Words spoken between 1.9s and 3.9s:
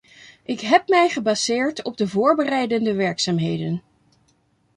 de voorbereidende werkzaamheden.